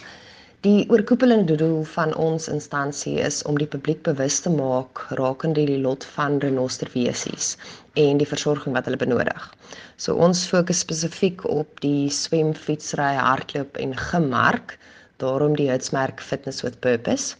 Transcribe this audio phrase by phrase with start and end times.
[0.67, 5.79] Die oorkoepelende doel van ons instansie is om die publiek bewus te maak rakende die
[5.79, 7.53] lot van renosterwesies
[7.95, 9.51] en die versorging wat hulle benodig.
[9.95, 14.75] So ons fokus spesifiek op die swem, fietsry, hardloop en gimmark,
[15.23, 17.39] daarom die hitsmerk Fitness with Purpose.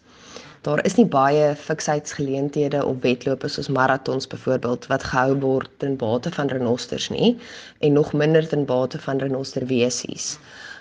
[0.62, 6.32] Daar is nie baie fiksheidsgeleenthede op wedlope soos maratons byvoorbeeld wat gehou word ten bate
[6.36, 7.30] van renosters nie
[7.80, 10.26] en nog minder ten bate van renosterwesies.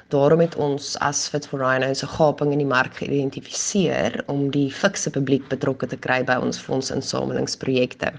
[0.08, 4.70] Daarom het ons as Fit for Rhinos 'n gaping in die mark geïdentifiseer om die
[4.72, 8.12] fikse publiek betrokke te kry by ons fondsinsamelingsprojekte.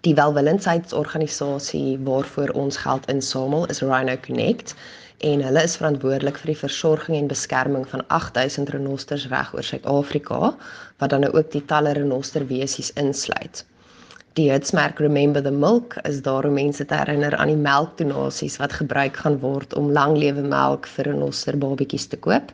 [0.00, 4.74] Die welwillendheidsorganisasie waarvoor ons geld insamel is Rhino Connect
[5.22, 10.38] en hulle is verantwoordelik vir die versorging en beskerming van 8000 renosters reg oor Suid-Afrika
[11.02, 13.62] wat dan nou ook die talle renoster wesies insluit.
[14.38, 18.72] Die hitsmerk Remember the Milk is daar om mense te herinner aan die melkdonasies wat
[18.80, 22.50] gebruik gaan word om lang lewe melk vir renoster babatjies te koop.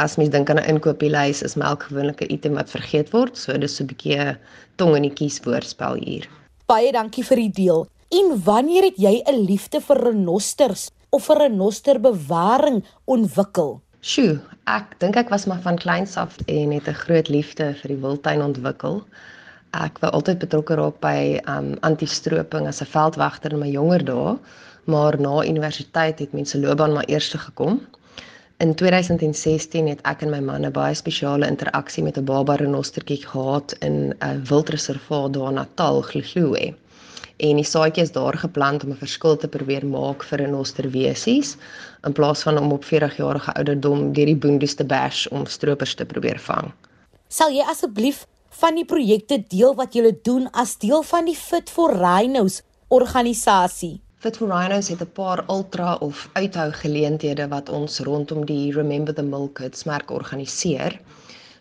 [0.00, 3.52] As mens dink aan 'n inkopieslys is melk gewoonlik 'n item wat vergeet word, so
[3.52, 4.36] dis so 'n bietjie
[4.76, 6.24] tong in die kies woordspel hier.
[6.66, 7.86] Baie dankie vir die deel.
[8.08, 10.90] En wanneer het jy 'n liefde vir renosters?
[11.10, 13.80] Of 'n nosterbewaring ontwikkel?
[14.00, 17.88] Sjoe, ek dink ek was maar van kleins af en het 'n groot liefde vir
[17.92, 19.02] die wildtuin ontwikkel.
[19.70, 24.38] Ek wou altyd betrokke raak by um antistroping as 'n veldwagter in my jonger dae,
[24.84, 27.80] maar na universiteit het mense loopbaan maar eers gekom.
[28.58, 33.26] In 2016 het ek en my man 'n baie spesiale interaksie met 'n baba renostertjie
[33.26, 36.74] gehad in 'n wildreservaat daar in Natal, Glughluwe
[37.40, 41.56] en die saadjie is daar geplant om 'n verskil te probeer maak vir renosterwesies
[42.06, 45.94] in plaas van om op 40 jarige ouderdom deur die boondes te bash om stroopers
[45.94, 46.72] te probeer vang.
[47.28, 48.26] Sal jy asseblief
[48.60, 54.00] van die projekte deel wat jy doen as deel van die Fit for Rhinos organisasie?
[54.20, 59.14] Fit for Rhinos het 'n paar ultra of uithou geleenthede wat ons rondom die Remember
[59.14, 61.00] the Milk Kids merk organiseer.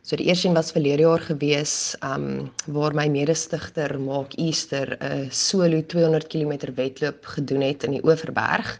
[0.09, 5.27] So die eerste een was verlede jaar gewees, um waar my mede-stigter Maak Easter 'n
[5.29, 8.79] solo 200 km wedloop gedoen het in die Oeverberg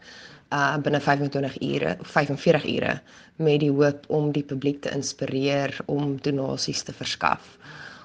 [0.50, 3.02] uh binne 25 ure, 45 ure
[3.36, 7.58] met die hoop om die publiek te inspireer om donasies te verskaf.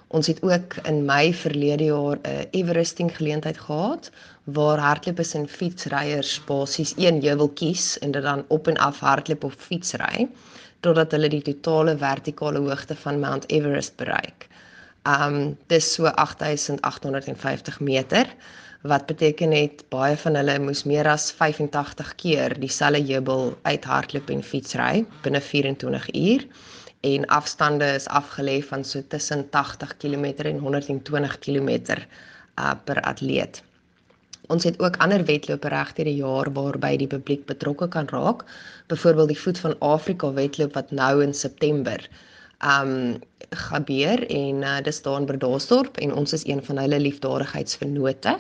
[0.09, 4.11] Ons het ook in Mei verlede jaar 'n Everesting geleentheid gehad
[4.45, 9.45] waar hardlopers en fietsryers basies een heuwel kies en dit dan op en af hardloop
[9.45, 10.29] of fietsry
[10.85, 14.49] totdat hulle die totale vertikale hoogte van Mount Everest bereik.
[15.09, 18.31] Um dis so 8850 meter
[18.85, 24.43] wat beteken het baie van hulle moes meer as 85 keer dieselfde jubel uithardloop en
[24.45, 26.45] fietsry binne 24 uur
[27.13, 31.71] en afstande is afgelê van so tussen 80 km en 120 km
[32.59, 33.63] uh, per atleet.
[34.53, 38.45] Ons het ook ander wedlope reg deur die jaar waarby die publiek betrokke kan raak.
[38.93, 42.09] Byvoorbeeld die Voet van Afrika wedloop wat nou in September
[42.65, 43.21] um
[43.51, 48.37] gebeur en uh, dis daar in Bredasdorp en ons is een van hulle liefdadigheidsvennote.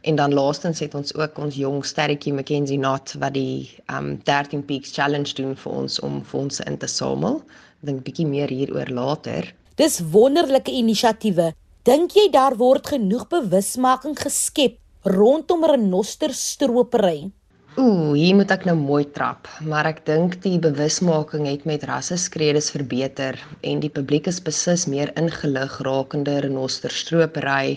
[0.00, 4.64] En dan laastens het ons ook ons jong sterretjie Mackenzie Not wat die um 13
[4.64, 7.42] Peaks Challenge doen vir ons om fondse in te samel.
[7.82, 9.52] Ek dink bietjie meer hieroor later.
[9.76, 11.52] Dis wonderlike inisiatiewe
[11.86, 17.30] Dink jy daar word genoeg bewusmaking geskep rondom renosterstropery?
[17.78, 22.72] Ooh, hier moet ek nou mooi trap, maar ek dink die bewusmaking het met rasseskredes
[22.74, 27.76] verbeter en die publiek is beslis meer ingelig rakende renosterstropery,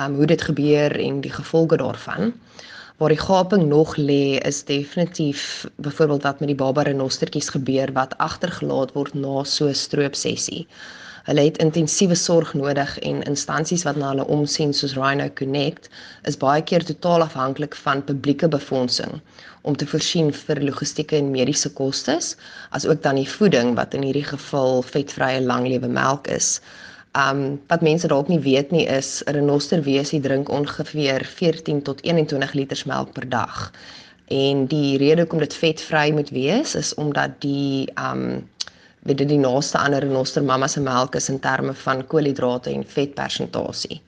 [0.00, 2.32] um hoe dit gebeur en die gevolge daarvan.
[3.02, 8.16] Waar die gaping nog lê is definitief byvoorbeeld wat met die baba renostertjies gebeur wat
[8.16, 10.64] agtergelaat word na so 'n stroopsessie.
[11.22, 15.88] Hulle het intensiewe sorg nodig en instansies wat na hulle omsien soos Rhino Connect
[16.30, 19.20] is baie keer totaal afhanklik van publieke befondsing
[19.62, 22.32] om te voorsien vir logistieke en mediese kostes,
[22.74, 26.56] asook dan die voeding wat in hierdie geval vetvrye langlewe melk is.
[27.18, 32.52] Um wat mense dalk nie weet nie is 'n renosterwesie drink ongeveer 14 tot 21
[32.52, 33.70] liters melk per dag.
[34.26, 38.48] En die rede hoekom dit vetvry moet wees is omdat die um
[39.02, 44.00] dit die naaste ander renoster mamma se melk is in terme van koolhidrate en vetpersentasie.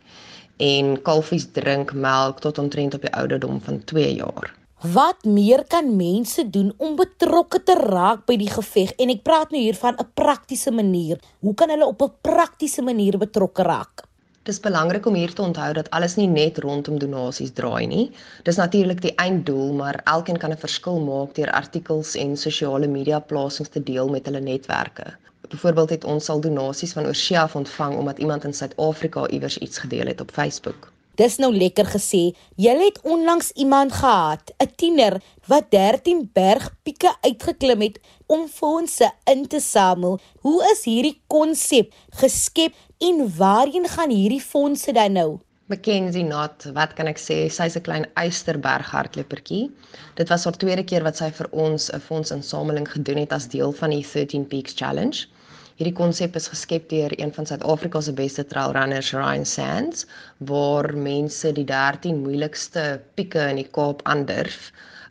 [0.56, 4.54] En kalfies drink melk tot omtrent op die ouderdom van 2 jaar.
[4.84, 8.92] Wat meer kan mense doen om betrokke te raak by die geveg?
[9.00, 11.18] En ek praat nou hier van 'n praktiese manier.
[11.40, 14.04] Hoe kan hulle op 'n praktiese manier betrokke raak?
[14.48, 18.02] Dis belangrik om hier te onthou dat alles nie net rondom donasies draai nie.
[18.48, 23.20] Dis natuurlik die einddoel, maar elkeen kan 'n verskil maak deur artikels en sosiale media
[23.30, 25.06] plasings te deel met hulle netwerke.
[25.48, 29.78] Byvoorbeeld het ons al donasies van oorsee af ontvang omdat iemand in Suid-Afrika iewers iets
[29.78, 30.93] gedeel het op Facebook.
[31.16, 32.34] Dis nou lekker gesê.
[32.56, 39.46] Jy het onlangs iemand gehad, 'n tiener wat 13 bergpieke uitgeklim het om fondse in
[39.46, 40.20] te samel.
[40.40, 42.74] Hoe is hierdie konsep geskep
[43.04, 45.30] En waarheen gaan hierdie fondse dan nou?
[45.66, 47.36] Mackenzie Nat, wat kan ek sê?
[47.52, 49.72] Sy's 'n klein eysterberg hardlopertjie.
[50.14, 53.72] Dit was haar tweede keer wat sy vir ons 'n fondsinsameling gedoen het as deel
[53.72, 55.26] van die 13 Peaks Challenge.
[55.74, 60.04] Hierdie konsep is geskep deur een van Suid-Afrika se beste trailrunners, Ryan Sands,
[60.38, 62.84] waar mense die 13 moeilikste
[63.18, 64.68] pieke in die Kaap aandurf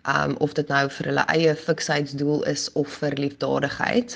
[0.07, 4.15] um of dit nou vir hulle eie fiksheidsdoel is of vir liefdadigheid.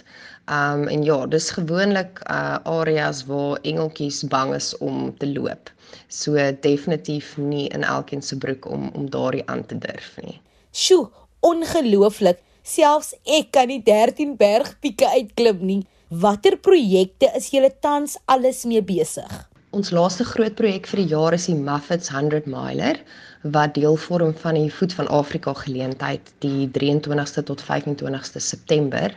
[0.51, 5.73] Um en ja, dis gewoonlik uh areas waar engeltjies bang is om te loop.
[6.07, 10.39] So definitief nie in elkeen se broek om om daardie aan te durf nie.
[10.71, 11.09] Sjoe,
[11.39, 12.39] ongelooflik.
[12.63, 15.83] Selfs ek kan nie 13 bergpieke uitklim nie.
[16.07, 19.31] Watter projekte is julle tans alles mee besig?
[19.75, 23.01] Ons laaste groot projek vir die jaar is die Muffets 100 Miler
[23.51, 29.11] wat deel vorm van die Voet van Afrika geleentheid die 23ste tot 25ste September.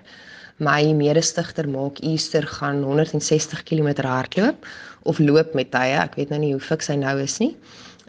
[0.59, 4.67] My mede-stigter maak Easter gaan 160 km hardloop
[5.07, 7.55] of loop met tye, ek weet nou nie hoe fik sy nou is nie,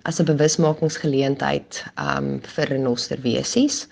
[0.10, 3.86] as 'n bewusmakingsgeleentheid um vir renosterwesies.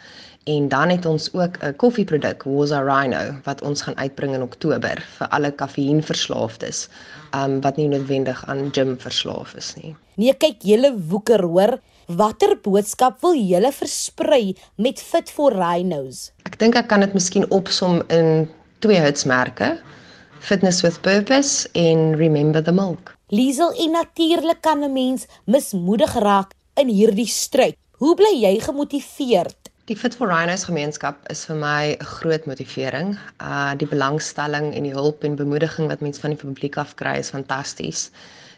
[0.43, 5.05] En dan het ons ook 'n koffieproduk, Woza Rhino, wat ons gaan uitbring in Oktober
[5.17, 6.89] vir alle kafeïnverslaafdes,
[7.35, 9.95] um wat nie noodwendig aan gym verslaaf is nie.
[10.15, 11.79] Nee, kyk, julle woeker hoor.
[12.07, 16.31] Watter boodskap wil julle versprei met Fit for Rhinos?
[16.43, 18.49] Ek dink ek kan dit miskien opsom in
[18.79, 19.77] twee hitsmerke:
[20.39, 23.15] Fitness with Purpose en Remember the Milk.
[23.29, 27.77] Liesel en natuurlik kan 'n mens mismoedig raak in hierdie stryd.
[27.99, 29.68] Hoe bly jy gemotiveerd?
[29.89, 33.15] Die Fit for Rhinos gemeenskap is vir my 'n groot motivering.
[33.41, 37.15] Uh die belangstelling en die hulp en bemoediging wat mense van die publiek af kry
[37.17, 38.11] is fantasties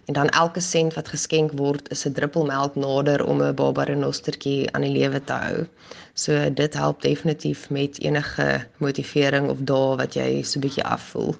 [0.07, 3.83] en dan elke sent wat geskenk word is 'n druppel melk nader om 'n baba
[3.83, 5.67] renostertjie aan die lewe te hou.
[6.13, 11.35] So dit help definitief met enige motivering of dae wat jy so 'n bietjie afvoel.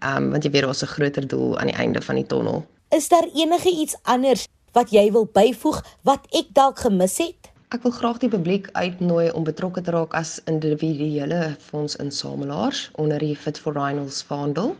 [0.00, 2.64] Um, want jy weet daar's 'n groter doel aan die einde van die tonnel.
[2.88, 7.53] Is daar enige iets anders wat jy wil byvoeg wat ek dalk gemis het?
[7.72, 13.36] Ek wil graag die publiek uitnooi om betrokke te raak as individuele fondsinsamelaars onder die
[13.36, 14.74] Fit for Rhinos vaandel.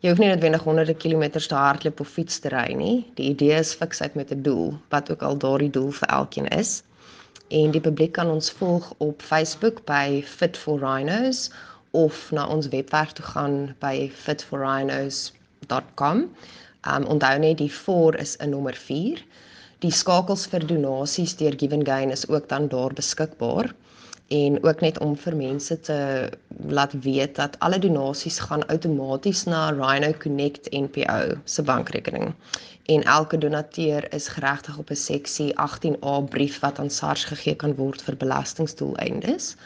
[0.00, 3.06] Jy hoef nie noodwendig honderde kilometers te hardloop of fiets te ry nie.
[3.18, 6.82] Die idee is fiksheid met 'n doel, wat ook al daardie doel vir elkeen is.
[7.50, 11.50] En die publiek kan ons volg op Facebook by Fit for Rhinos
[11.90, 16.30] of na ons webwerf toe gaan by fitforrhinos.com.
[16.94, 19.24] Um onthou net die 4 is 'n nommer 4.
[19.80, 23.70] Die skakels vir donasies deur Givengain is ook dan daar beskikbaar
[24.28, 25.96] en ook net om vir mense te
[26.68, 32.34] laat weet dat alle donasies gaan outomaties na Rhino Connect NPO se bankrekening.
[32.92, 37.74] En elke donateur is geregtig op 'n seksie 18A brief wat aan SARS gegee kan
[37.74, 39.56] word vir belastingdoeleindes.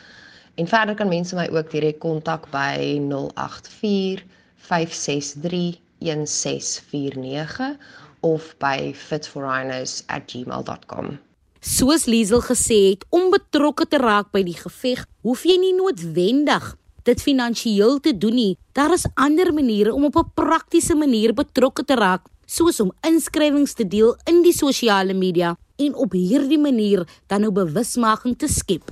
[0.55, 4.23] En verder kan mense my ook direk kontak by 084
[4.57, 7.77] 563 1649
[8.25, 11.19] of by fitforrhinos@gmail.com.
[11.61, 16.77] Soos Liesel gesê het, om betrokke te raak by die geveg, hoef jy nie noodwendig
[17.05, 18.59] dit finansiëel te doen nie.
[18.73, 22.23] Daar is ander maniere om op 'n praktiese manier betrokke te raak.
[22.47, 27.53] soos om inskrywings te deel in die sosiale media en op hierdie manier dan nou
[27.53, 28.91] bewusmaking te skep.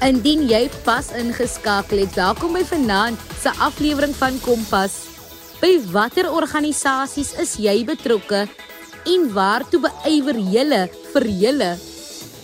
[0.00, 5.05] Indien jy pas ingeskakel het, welkom by vanaand se aflewering van Kompas.
[5.56, 8.44] By watter organisasies is jy betrokke
[9.08, 10.84] en waartoe beywer julle
[11.14, 11.70] vir julle?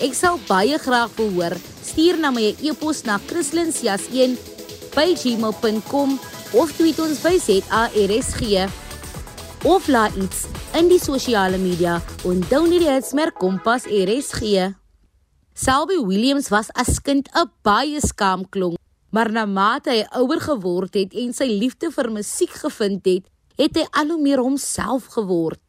[0.01, 1.53] Ek sal baie graag wil hoor.
[1.85, 6.11] Stuur na my e-pos na kristlyn.jas1@gmail.com
[6.57, 8.43] of tweet ons by ZARSG
[9.69, 14.75] of laat iets in die sosiale media onthou net die hitsmerk Kompas RSG.
[15.53, 18.77] Selby Williams was as kind 'n baie skaam klong,
[19.13, 23.27] maar na mate hy ouer geword het en sy liefde vir musiek gevind het,
[23.61, 25.61] het hy al hoe meer homself geword.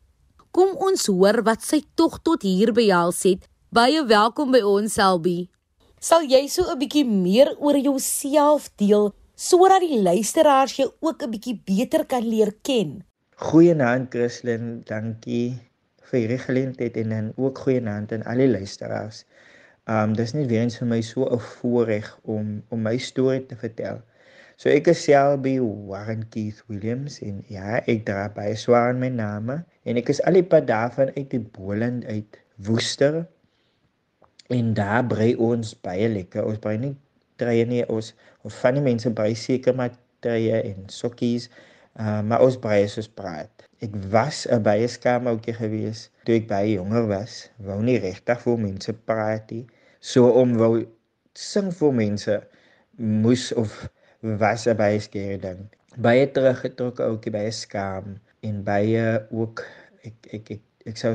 [0.55, 3.43] Kom ons hoor wat sy tog tot hier behels het.
[3.73, 5.49] Baie welkom by ons Selby.
[5.99, 11.31] Sal jy so 'n bietjie meer oor jouself deel sodat die luisteraars jou ook 'n
[11.31, 13.03] bietjie beter kan leer ken?
[13.35, 15.59] Goeienaand Christlyn, dankie
[16.09, 19.25] vir hierdie geleentheid en dan ook goeienaand aan al die luisteraars.
[19.91, 23.55] Um dis net weer eens vir my so 'n voorreg om om my storie te
[23.55, 23.99] vertel.
[24.55, 29.09] So ek is Selby Warren Keith Williams en ja, ek dra baie swaar in my
[29.09, 33.25] naam en ek is al die pad daarvan uit die Boland uit Woester.
[34.49, 36.45] En daar brei ons baie lekker.
[36.45, 36.95] Ons brei nie
[37.41, 38.13] treie nie, ons
[38.43, 39.91] ons van die mense brei seker maar
[40.23, 41.49] treie en sokkies.
[41.99, 43.62] Uh, maar ons brei soos praat.
[43.83, 47.33] Ek was 'n baie skaam ouetjie gewees toe ek baie jonger was.
[47.67, 49.65] Wou nie regtig vir mense praat nie.
[49.99, 50.85] So om wou
[51.35, 52.37] sing vir mense
[52.95, 53.75] moes of
[54.43, 55.67] was 'n baie skerry ding.
[55.97, 58.15] Baie teruggetrokke ouetjie, baie skaam
[58.47, 59.65] en baie ook
[60.07, 61.13] ek ek ek, ek sou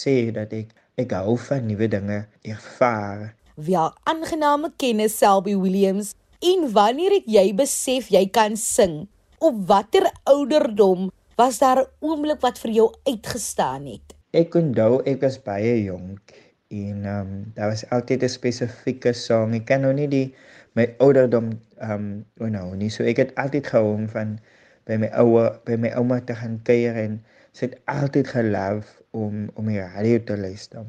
[0.00, 3.34] sê, dat ek ek hou van nuwe dinge ervaar.
[3.54, 6.14] Wel, aangename kennis Selby Williams.
[6.40, 9.08] En wanneer het jy besef jy kan sing?
[9.38, 14.14] op watter ouderdom was daar 'n oomblik wat vir jou uitgestaan het?
[14.30, 16.34] Ek onthou ek was baie jonk
[16.68, 19.54] en ehm um, daar was altyd 'n spesifieke sang.
[19.54, 20.34] Ek kan nou nie die
[20.74, 22.90] my ouderdom ehm um, onthou nie.
[22.90, 24.38] So ek het altyd gehou van
[24.84, 29.50] by my ouer by my ouma te gaan kuier en sy het altyd gelief om
[29.54, 30.84] om die radio te luister.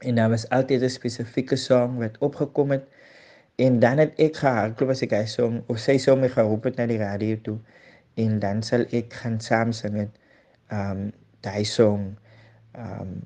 [0.00, 2.84] En daar was altyd 'n spesifieke sang wat opgekom het
[3.56, 6.74] En dan het ek gehardloop as ek hy song of sy sou my geroep het
[6.76, 7.54] na die radio toe
[8.16, 10.12] en dan sal ek gaan saam sing met
[10.72, 11.10] um
[11.46, 12.16] daai song
[12.76, 13.22] um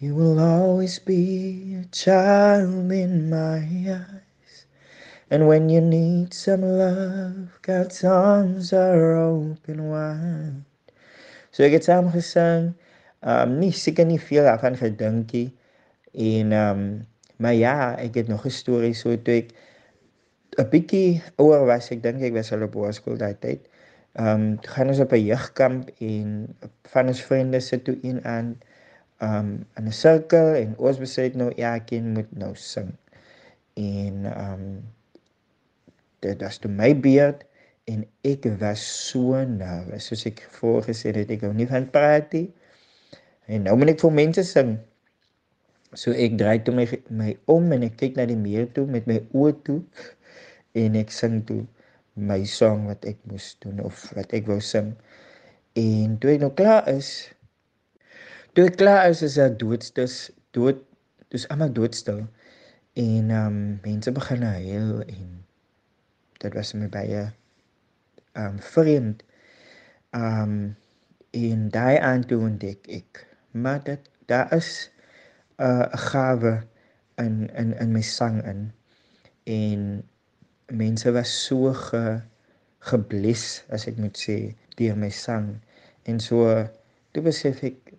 [0.00, 4.64] You will always be a child in my eyes
[5.28, 10.64] And when you need some love God's arms are open wide
[11.52, 12.72] So ek het saam gesing
[13.20, 15.50] um nie seker nie veel af van gedinkie
[16.16, 16.82] en um
[17.40, 19.48] Maar ja, ek het nog 'n storie so toe ek
[20.60, 23.69] 'n bietjie ouer was, ek dink ek was al op hoërskool daai tyd.
[24.20, 26.56] Ehm um, gaan ons op 'n jeugkamp en
[26.92, 28.58] van ons vriende sit toe een aan
[29.16, 32.90] ehm um, in 'n sirkel en ons besluit nou ek moet nou sing.
[33.74, 34.82] En ehm um,
[36.18, 37.46] dit was toe my beurt
[37.84, 42.52] en ek was so nervus soos ek voorgesê het ek wou nie van praat nie.
[43.46, 44.78] En nou moet ek vir mense sing.
[45.92, 49.06] So ek draai toe my my om en ek kyk na die muur toe met
[49.06, 49.82] my oë toe
[50.72, 51.64] en ek sing toe
[52.20, 54.94] my sang wat ek moes doen of wat ek wou sing.
[55.78, 57.30] En toe ek nou klaar is,
[58.54, 60.10] toe ek klaar is is dit doodstil,
[60.56, 60.84] dood,
[61.30, 62.24] dis almal doodstil.
[62.98, 65.26] En ehm um, mense begin huil en
[66.42, 69.24] dit was my baie ehm um, vreemd.
[70.16, 70.62] Ehm um,
[71.30, 74.90] en daai aan toe ontdek ek maar dit daar is
[75.58, 76.62] 'n uh, gawe
[77.14, 78.72] in in in my sang in
[79.44, 80.09] en
[80.72, 82.20] mense was so ge
[82.90, 84.36] gebles as ek moet sê
[84.78, 85.60] deur my sang.
[86.08, 86.48] En so
[87.12, 87.94] toe besef ek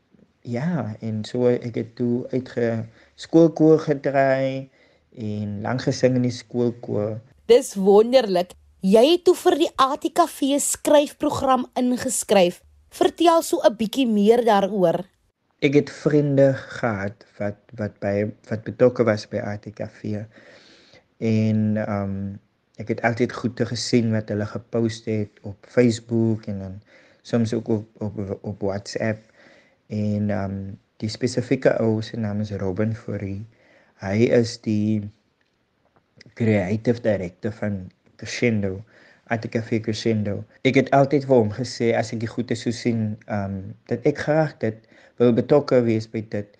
[0.47, 2.87] ja en so ek het toe uitge
[3.19, 4.69] skoolkoor gedry
[5.17, 7.19] en lank gesing in die skoolkoor.
[7.51, 8.55] Dis wonderlik.
[8.81, 12.61] Jy het toe vir die ATKV skryfprogram ingeskryf.
[12.89, 15.05] Vertel so 'n bietjie meer daaroor.
[15.61, 20.25] Ek het vriende gehad wat wat by wat betrokke was by ATKV
[21.21, 22.39] en ehm um,
[22.81, 26.77] ek het altyd goeie gesien wat hulle gepost het op Facebook en dan
[27.21, 29.21] soms ook op op op WhatsApp
[29.87, 33.41] en ehm um, die spesifieke ou se naam is Robin Fourie.
[34.01, 35.01] Hy is die
[36.37, 38.83] creative director van Crescendo.
[39.31, 40.43] ATKV Crescendo.
[40.67, 44.05] Ek het altyd vir hom gesê as ek die goeie sou sien, ehm um, dat
[44.09, 44.77] ek graag dit
[45.21, 46.57] wil betrokke wees by dit.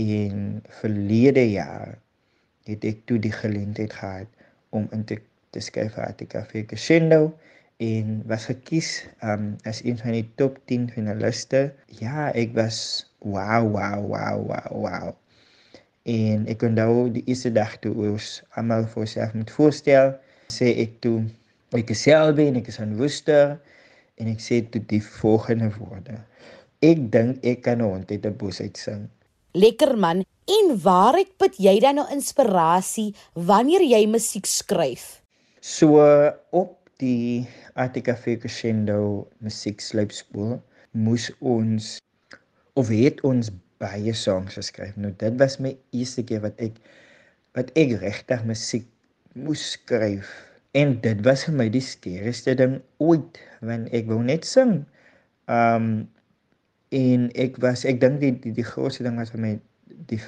[0.00, 1.96] In verlede jaar
[2.68, 4.28] het ek toe die geleentheid gehad
[4.70, 5.18] om in te,
[5.50, 7.32] te skryf vir ATKV Crescendo
[7.80, 8.90] en was gekies
[9.24, 11.70] um as een van die top 10 finaliste.
[12.00, 15.12] Ja, ek was wow, wow, wow, wow, wow.
[16.08, 20.14] En ek onthou die eerste dag toe ons almal vir onsself moet voorstel,
[20.52, 21.18] sê ek toe
[21.76, 23.56] ek is selbe en ek is aan Woester
[24.20, 26.18] en ek sê toe die volgende woorde.
[26.84, 29.08] Ek dink ek kan 'n hond uit 'n bos uit sing.
[29.52, 30.24] Lekker man.
[30.50, 35.20] En waar het put jy dan nou inspirasie wanneer jy musiek skryf?
[35.62, 36.00] So
[36.50, 37.46] op die
[37.78, 40.58] Attica Crescendo musiek sluipspoor
[40.90, 41.98] moes ons
[42.80, 44.96] of het ons baie songs geskryf.
[44.98, 46.82] Nou dit was my eerste keer wat ek
[47.54, 48.88] wat ek regtig musiek
[49.38, 50.28] moes skryf.
[50.74, 54.80] En dit was vir my die skerigste ding ooit want ek wou net sing.
[55.46, 56.08] Um
[56.90, 59.58] en ek was ek dink die die, die grootste ding wat vir my
[60.12, 60.20] die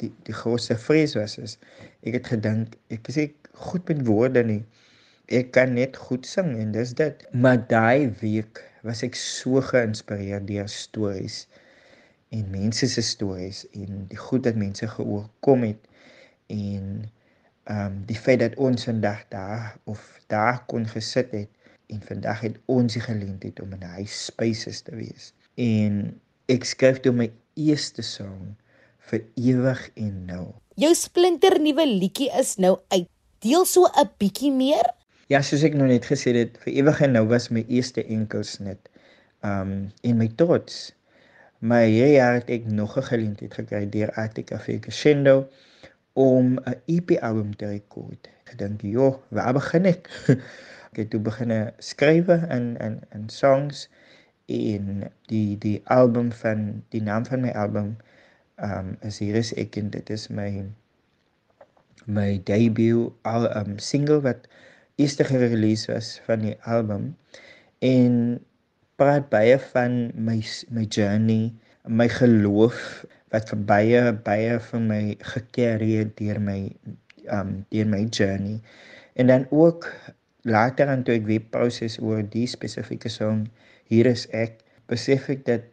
[0.00, 1.58] die die grootste vrees was is
[2.02, 4.62] ek het gedink ek is ek goed met woorde nie
[5.30, 7.22] ek kan net goed sing en dis dit.
[7.30, 11.44] Maar daai week was ek so geïnspireer deur stories
[12.34, 15.88] en mense se stories en die goed wat mense geoorkom het
[16.50, 16.90] en
[17.70, 21.50] ehm um, die feit dat ons vandag daar of daar kon gesit het
[21.92, 25.30] en vandag het ons die geleentheid om in hy spaces te wees.
[25.54, 26.00] En
[26.50, 28.56] ek skryf toe my eerste song
[29.10, 30.44] vir ewig en nou.
[30.80, 33.08] Jou splinter nuwe liedjie is nou uit.
[33.44, 34.86] Deel so 'n bietjie meer.
[35.28, 38.88] Ja, soos ek nou net gesê het, vir ewig en nou was my eerste enkelsnit.
[39.42, 40.92] Um en my trots.
[41.60, 45.48] Maar hierdie jaar het ek nog 'n geleentheid gekry deur Attica Crescendo
[46.12, 48.28] om 'n EP album te rekord.
[48.44, 50.10] Ek dink, "Jo, waar begin ek?"
[50.90, 53.88] ek het toe begin skryf en en en songs
[54.46, 57.96] in die die album van die naam van my album
[58.62, 60.50] um is hier is ek en dit is my
[62.06, 64.48] my debut al um single wat
[65.00, 67.14] eerste gerelease was van die album
[67.80, 68.40] en
[69.00, 70.36] praat baie van my
[70.68, 71.54] my journey,
[71.88, 72.76] my geloof
[73.32, 76.58] wat vir baie baie van my gekerry het deur my
[77.32, 78.58] um deur my journey.
[79.16, 79.88] En dan ook
[80.44, 83.46] later aan toe ek weer proses oor die spesifieke song
[83.88, 84.60] hier is ek
[84.92, 85.64] besef ek dat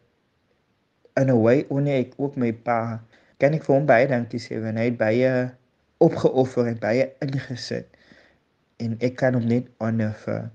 [1.18, 3.00] in 'n way wanneer ek ook my pa
[3.42, 5.32] kan ek vir hom baie dankie sê want hy het baie
[6.04, 7.88] opgeoffer en baie ingesit
[8.84, 10.50] en ek kan hom net honor vir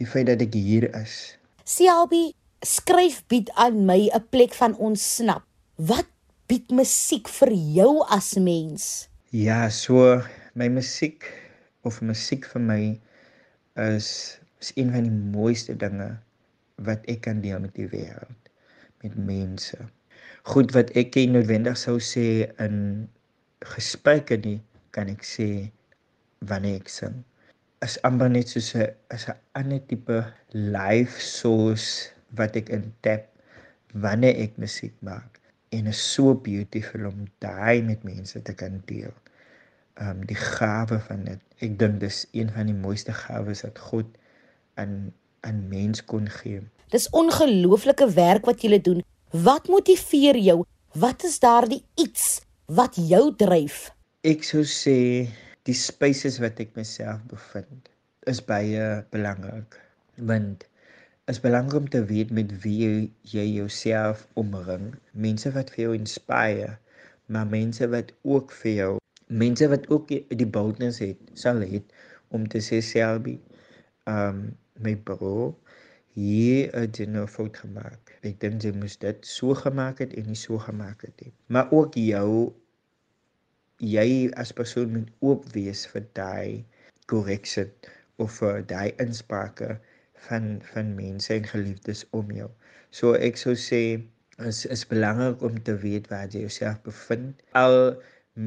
[0.00, 1.36] die feit dat ek hier is.
[1.68, 2.32] Selby,
[2.66, 5.44] skryf bied aan my 'n plek van ontsnap.
[5.76, 6.08] Wat
[6.48, 9.08] bied musiek vir jou as mens?
[9.30, 10.22] Ja, so
[10.54, 11.24] my musiek
[11.84, 12.82] of musiek vir my
[13.76, 16.18] is is een van die mooiste dinge
[16.84, 18.50] wat ek kan deel met die wêreld,
[19.02, 19.78] met mense.
[20.42, 23.08] Goed wat ek nie noodwendig sou sê in
[23.74, 25.70] gesprekke nie, kan ek sê
[26.40, 27.24] wanneer ek sing
[27.84, 30.18] is amper net soos 'n is 'n ander tipe
[30.52, 33.22] live source wat ek intap
[34.04, 35.40] wanneer ek musiek maak
[35.76, 39.14] en is so beautiful om daai met mense te kan deel.
[40.04, 41.40] Um die gawe van dit.
[41.64, 44.08] Ek dink dis een van die mooiste gawes wat God
[44.74, 46.60] aan aan mens kon gee.
[46.92, 49.00] Dis ongelooflike werk wat jy doen.
[49.30, 50.64] Wat motiveer jou?
[50.98, 53.92] Wat is daardie iets wat jou dryf?
[54.26, 55.30] Ek sou sê
[55.68, 57.86] die spaces wat ek myself bevind
[58.26, 59.76] is baie belangrik
[60.32, 60.66] want
[61.30, 66.74] is belangrik om te weet met wie jy jouself omring mense wat vir jou inspire
[67.30, 68.92] maar mense wat ook vir jou
[69.30, 71.86] mense wat ook die boldness het sal het
[72.34, 73.38] om te sê selfie
[74.10, 74.48] um
[74.82, 75.54] my bro
[76.14, 80.26] hier het jy nou fout gemaak ek dink jy moes dit so gemaak het en
[80.32, 82.32] nie so gemaak het nie maar ook jou
[83.80, 86.64] jy as persoon moet oop wees vir daai
[87.12, 87.70] correction
[88.22, 89.70] of vir daai insprake
[90.28, 92.48] van van mense en geliefdes om jou.
[92.90, 93.82] So ek sou sê
[94.50, 97.78] is is belangrik om te weet waar jy jouself bevind al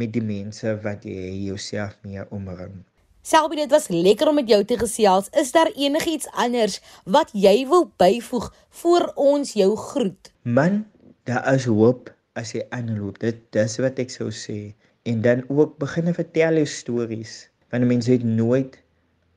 [0.01, 2.83] met die mense wat jy jouself mee omring.
[3.23, 5.29] Selby dit was lekker om met jou te gesels.
[5.39, 8.49] Is daar enigiets anders wat jy wil byvoeg
[8.83, 10.31] voor ons jou groet?
[10.43, 10.83] Man,
[11.23, 13.21] daar is hoop as jy aanloop.
[13.23, 17.33] Dit dis wat ek sou sê en dan ook begin vertel jou stories
[17.73, 18.77] want mense weet nooit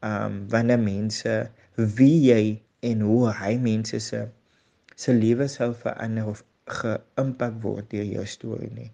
[0.04, 1.34] ehm um, wanneer mense
[1.98, 2.42] wie jy
[2.90, 4.26] en hoe hy mense se
[4.94, 6.44] se lewe sou verander of
[6.80, 8.90] geïmpak word deur jou storie nie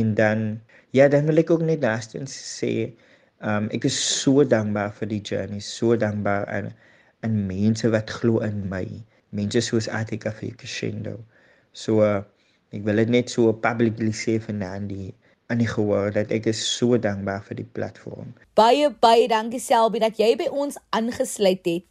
[0.00, 0.44] en dan
[0.96, 2.72] ja dan wil ek ook net laastens sê
[3.44, 6.72] um, ek is so dankbaar vir die journey so dankbaar aan
[7.24, 8.84] aan mense wat glo in my
[9.30, 11.18] mense soos Attica Fikishendo
[11.72, 12.22] so uh,
[12.74, 15.12] ek wil dit net so publicly sê vir Nandi
[15.52, 18.32] aan die gehoor dat ek is so dankbaar vir die platform.
[18.56, 21.84] Baie baie dankie Selby dat jy by ons aangesluit het.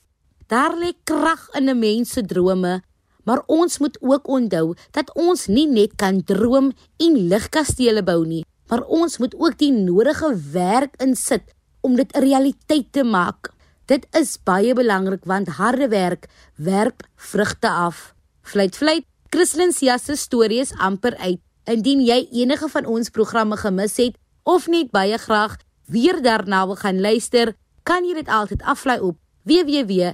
[0.51, 2.81] Daar lê krag in 'n mens se drome,
[3.23, 8.43] maar ons moet ook onthou dat ons nie net kan droom en ligkastele bou nie,
[8.73, 11.53] maar ons moet ook die nodige werk insit
[11.85, 13.51] om dit 'n realiteit te maak.
[13.85, 18.13] Dit is baie belangrik want harde werk werp vrugte af.
[18.41, 21.39] Fluit fluit, Christlyn se storie is amper uit.
[21.63, 26.75] Indien jy enige van ons programme gemis het of net baie graag weer daarna wil
[26.75, 30.13] gaan luister, kan jy dit altyd aflaai op www.rsg.co.za.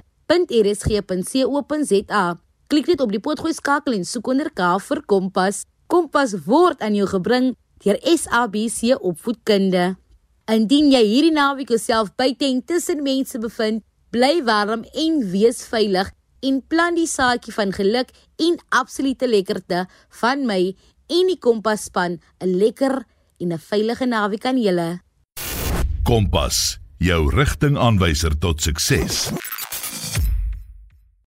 [2.66, 5.64] Klik net op die potgooi skakel en soek onder K vir Kompas.
[5.86, 9.94] Kompas word aan jou gebring deur SABC Opvoedkunde.
[10.50, 16.10] Indien jy hierdie naweek jouself buite en tussen mense bevind, bly warm en wees veilig
[16.46, 19.84] en plant die saadjie van geluk en absolute lekkerte
[20.22, 20.60] van my
[21.10, 23.04] en die Kompas span 'n lekker
[23.40, 25.00] en 'n veilige naweek aan julle.
[26.04, 29.30] Kompas, jou rigtingaanwyser tot sukses.